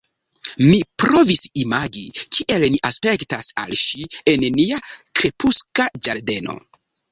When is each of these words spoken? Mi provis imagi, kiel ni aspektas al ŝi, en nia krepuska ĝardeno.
Mi 0.69 0.77
provis 1.03 1.43
imagi, 1.63 2.05
kiel 2.37 2.65
ni 2.77 2.81
aspektas 2.91 3.51
al 3.65 3.77
ŝi, 3.83 4.09
en 4.35 4.49
nia 4.59 4.83
krepuska 5.21 5.89
ĝardeno. 6.05 6.61